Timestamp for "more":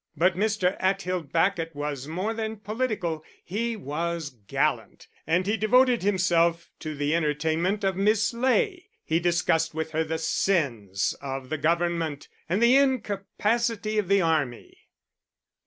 2.07-2.33